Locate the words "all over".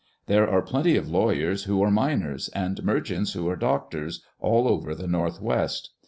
4.39-4.95